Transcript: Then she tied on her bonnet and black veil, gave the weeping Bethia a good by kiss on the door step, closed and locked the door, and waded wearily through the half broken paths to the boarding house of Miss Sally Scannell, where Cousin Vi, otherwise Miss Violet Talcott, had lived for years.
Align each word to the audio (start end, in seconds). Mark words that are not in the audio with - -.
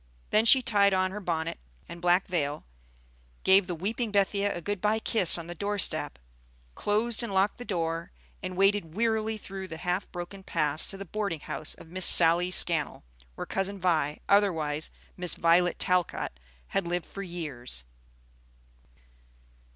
Then 0.31 0.45
she 0.45 0.63
tied 0.63 0.95
on 0.95 1.11
her 1.11 1.19
bonnet 1.19 1.59
and 1.87 2.01
black 2.01 2.25
veil, 2.27 2.65
gave 3.43 3.67
the 3.67 3.75
weeping 3.75 4.11
Bethia 4.11 4.51
a 4.51 4.59
good 4.59 4.81
by 4.81 4.97
kiss 4.97 5.37
on 5.37 5.45
the 5.45 5.53
door 5.53 5.77
step, 5.77 6.17
closed 6.73 7.21
and 7.21 7.31
locked 7.31 7.59
the 7.59 7.65
door, 7.65 8.11
and 8.41 8.57
waded 8.57 8.95
wearily 8.95 9.37
through 9.37 9.67
the 9.67 9.77
half 9.77 10.11
broken 10.11 10.41
paths 10.41 10.87
to 10.87 10.97
the 10.97 11.05
boarding 11.05 11.41
house 11.41 11.75
of 11.75 11.89
Miss 11.91 12.07
Sally 12.07 12.49
Scannell, 12.49 13.03
where 13.35 13.45
Cousin 13.45 13.77
Vi, 13.79 14.17
otherwise 14.27 14.89
Miss 15.17 15.35
Violet 15.35 15.77
Talcott, 15.77 16.31
had 16.69 16.87
lived 16.87 17.05
for 17.05 17.21
years. 17.21 17.83